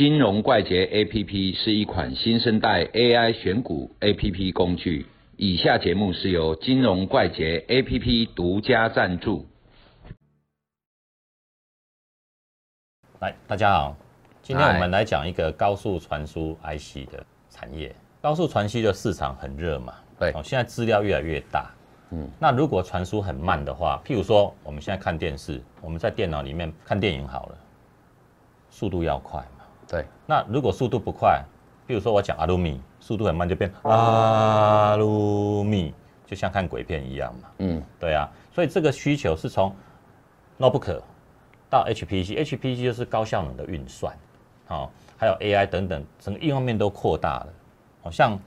[0.00, 5.04] 金融怪杰 APP 是一款新生代 AI 选股 APP 工具。
[5.36, 9.46] 以下节目是由金融怪杰 APP 独家赞助。
[13.18, 13.94] 来，大家好，
[14.40, 17.94] 今天我们来讲一个高速传输 IC 的产业。
[18.22, 19.92] 高速传输的市场很热嘛？
[20.18, 21.70] 对哦，现在资料越来越大。
[22.12, 27.58] 嗯，那如果传输很慢的话，譬如说我们现在看电视，我们在电脑里面看电影好了，
[28.70, 29.59] 速度要快嘛。
[29.90, 31.42] 对，那如果速度不快，
[31.84, 35.92] 比如说我讲阿鲁米，速度很慢就变阿鲁米，
[36.24, 37.48] 就像看鬼片一样嘛。
[37.58, 39.74] 嗯，对啊，所以这个需求是从
[40.60, 41.00] notebook
[41.68, 44.16] 到 HPC，HPC 就是高效能的运算，
[44.68, 47.48] 哦、还有 AI 等等，整个应用面都扩大了。
[48.02, 48.38] 好、像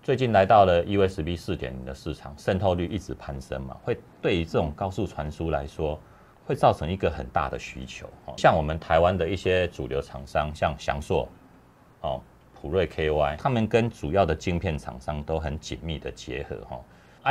[0.00, 5.98] 最近来到了 USB 四点零的市场，渗透率一直攀升嘛，会对于这种高速传输来说，
[6.50, 8.08] 会造成一个很大的需求。
[8.26, 11.28] 哦像我们台湾的一些主流厂商，像翔硕、
[12.00, 12.20] 哦
[12.60, 16.80] 普瑞 KY，他们跟主要的晶片厂商都很紧密的结合哈、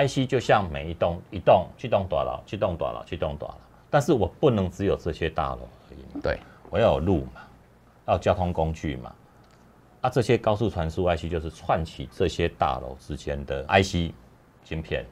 [0.07, 3.53] IC 就像每一栋一栋去栋大楼，去栋大楼，去栋大楼，
[3.89, 7.41] 但是我不能只有这些大楼而已嘛，对，我要有路嘛，
[8.07, 9.13] 要有交通工具嘛，
[9.99, 14.13] 啊，这些高速传输 IC 就是串起这些大楼之间的 IC
[14.63, 15.05] 晶片，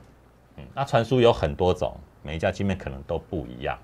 [0.55, 3.77] 嗯，那传输有很多种，每一家晶片可能都不一样，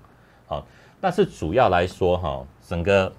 [0.46, 0.66] 好、
[1.00, 3.12] 但是主要来说哈、整个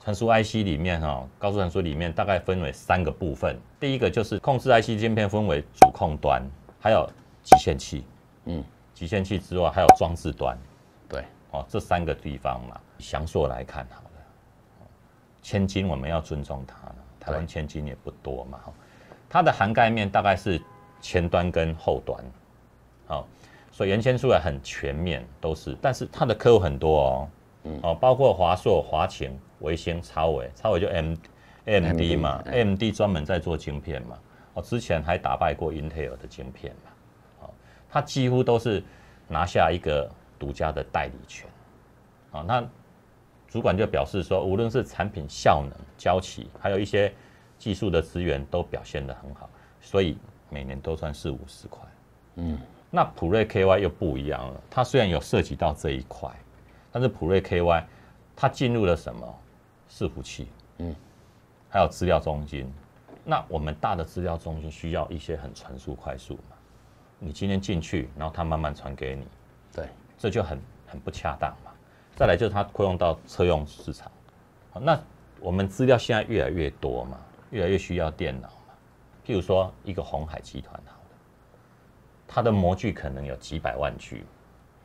[0.00, 6.42] 传输 IC 里面哈、高速传输里面大概分为三个部分，第一个就是控制 IC 晶片分为主控端，
[6.80, 7.08] 还有
[7.42, 8.04] 集线器，
[8.44, 10.58] 嗯，集线器之外还有装置端，
[11.08, 14.08] 对，哦，这三个地方嘛，详硕来看好了。
[14.80, 14.86] 哦
[15.42, 18.72] 千金我们要尊重它呢，台湾千金也不多嘛，哈，
[19.28, 20.58] 它的涵盖面大概是
[21.02, 22.24] 前端跟后端，
[23.06, 23.26] 好、
[23.74, 27.28] 所以延伸出来很全面，都是，但是它的客户很多哦，
[27.82, 31.14] 哦，包括华硕、华擎、维星、超伟，超伟就 M
[31.64, 34.16] AMD 嘛 AMD，AMD 专门在做晶片嘛，
[34.54, 36.90] 哦，之前还打败过 Intel 的晶片嘛，
[37.40, 37.50] 哦，
[37.90, 38.80] 它几乎都是
[39.26, 41.50] 拿下一个独家的代理权，
[42.30, 42.64] 啊、那
[43.48, 47.12] 主管就表示说，无论是产品效能、交期，还有一些
[47.58, 49.50] 技术的资源都表现得很好，
[49.80, 50.16] 所以
[50.48, 51.80] 每年都算四五十块。
[52.36, 52.58] 嗯，
[52.94, 56.30] 那普瑞 KY 又不一样了，它虽然有涉及到这一块，
[56.92, 57.82] 但是普瑞 KY
[58.36, 59.38] 它进入了什么
[59.90, 60.46] 伺服器，
[60.78, 60.94] 嗯，
[61.68, 62.72] 还有资料中心。
[63.24, 66.56] 那我们大的资料中心需要一些很传输快速嘛？
[67.18, 69.26] 你今天进去，然后它慢慢传给你，
[69.74, 71.72] 对，这就很很不恰当嘛。
[72.14, 74.08] 再来就是它扩用到车用市场，
[74.70, 74.96] 好那
[75.40, 77.18] 我们资料现在越来越多嘛，
[77.50, 78.74] 越来越需要电脑嘛。
[79.26, 81.03] 譬如说一个红海集团好了，
[82.26, 84.24] 它的模具可能有几百万具，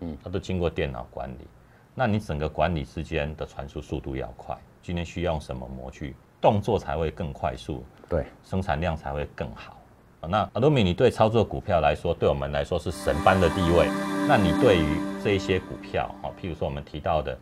[0.01, 1.47] 嗯，它都经过电脑管理。
[1.95, 9.75] 那你整个管理之间的传输速度要快，今天需要用什么模具，动作才会更快速，对，生产量才会更好。
[10.21, 13.87] 啊那阿多米，你对操作股票来说，对我们来说是神般的地位。
[14.27, 17.37] 那你对于这一些股票，哈，譬如说我们提到的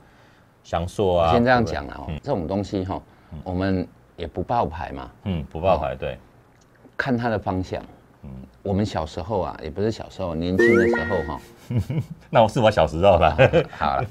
[0.63, 3.01] 翔硕啊，先这样讲了哦，这种东西哈，
[3.43, 6.17] 我们也不爆牌嘛，嗯，不爆牌，对，
[6.95, 7.83] 看它的方向。
[8.67, 11.41] 嗯，我们小时候啊，也不是小时候，年轻的时候哈，
[12.29, 13.35] 那我是我小时候了，
[13.71, 14.07] 好了，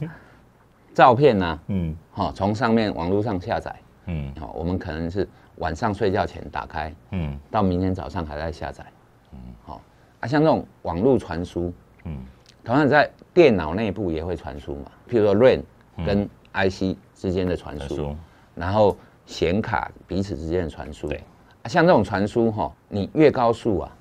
[0.94, 1.94] 照片呢，嗯。
[2.12, 3.74] 哈，从上面网络上下载，
[4.06, 4.32] 嗯。
[4.40, 7.38] 好，我们可能是晚上睡觉前打开，嗯。
[7.50, 8.84] 到明天早上还在下载。
[9.32, 9.80] 嗯，好
[10.20, 11.72] 啊，像这种网络传输，
[12.04, 12.18] 嗯。
[12.64, 15.62] 同样在电脑内部也会传输嘛，譬如说 RAM
[16.04, 18.16] 跟 IC 之间的传输，
[18.54, 18.96] 然后
[19.26, 21.06] 显卡彼此之间的传输。
[21.08, 21.22] 对。
[21.62, 23.92] 啊，像这种传输哈，你越高速啊，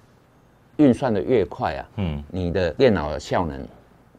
[0.78, 2.24] 运算的越快啊，嗯。
[2.31, 3.59] 你的电脑的效能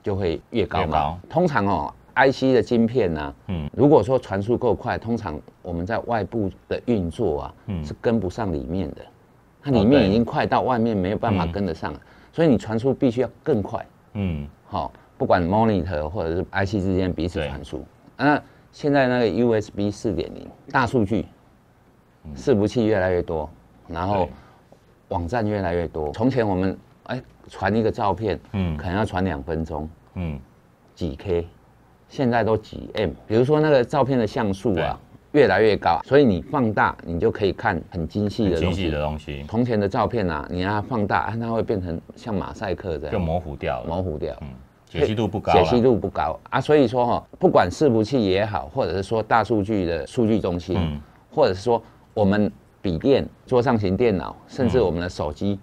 [0.02, 0.92] 就会越高嘛。
[0.92, 1.18] 高。
[1.28, 3.68] 通常哦，IC 的晶片呢、嗯。
[3.72, 7.84] 如果说传输够快，通常我们在外部的运作啊，嗯。
[7.84, 9.02] 是跟不上里面的，
[9.62, 11.52] 它哦里面已经快到外面没有办法嗯。
[11.52, 12.00] 跟得上了，
[12.32, 13.86] 所以你传输必须要更快。
[14.14, 14.46] 嗯。
[14.66, 17.84] 好、不管 monitor 或者是 IC 之间彼此对传输。
[18.16, 18.42] 那
[18.72, 21.24] 现在那个 USB 四点零大数据，
[22.34, 23.48] 伺服器越来越多，
[23.88, 24.28] 然后对
[25.08, 26.12] 网站越来越多。
[26.12, 28.76] 从前我们哎传一个照片，嗯。
[28.76, 30.38] 可能要传两分钟，嗯。
[30.94, 31.46] 几 K，
[32.08, 33.10] 现在都几 M。
[33.26, 34.98] 比如说那个照片的像素啊，
[35.32, 38.74] 越来越高，所以你放大，你就可以看很精细的东西。
[38.74, 39.02] 精细的。
[39.02, 39.44] 东西。
[39.48, 43.12] 从前的照片啊，你让它放大，啊它会变成像马赛克这样。
[43.12, 44.34] 就模糊掉了，模糊掉。
[44.88, 46.38] 解析度不高，解析度不高。
[46.48, 51.00] 啊，所以说哈、不管伺服器也好，或者是说大数据的数据中心，嗯。
[51.30, 51.82] 或者是说
[52.14, 52.50] 我们
[52.86, 55.58] 笔电、桌上型电脑，甚至我们的手机，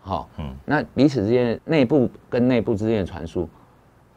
[0.00, 0.54] 好、嗯。
[0.64, 3.48] 那彼此之间内部跟内部之间的传输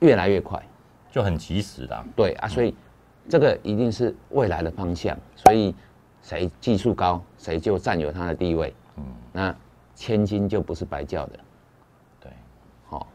[0.02, 0.62] 越来越快，
[1.10, 2.76] 就很及时的啊，对啊，所以
[3.28, 5.74] 这个一定是未来的方向，所以
[6.22, 8.72] 谁技术高，谁就占有它的地位。
[8.98, 9.04] 嗯，
[9.34, 9.56] 那
[9.96, 11.40] 千金就不是白叫的。
[12.20, 12.32] 对，
[12.88, 13.08] 好、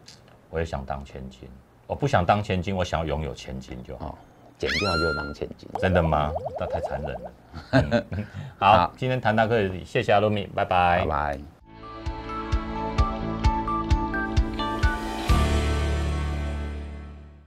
[0.51, 1.49] 我也想当千金，
[1.87, 4.07] 我不想当千金，我想要拥有千金就好。
[4.09, 4.15] 哦，
[4.59, 5.69] 减掉就当千金。
[5.79, 6.33] 真的吗？
[6.59, 7.33] 那太残忍了。
[7.73, 8.27] 嗯
[8.59, 11.56] 好好，今天谈到这里，谢谢阿鲁米，拜拜拜拜。